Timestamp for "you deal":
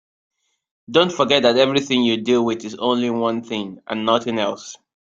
2.01-2.43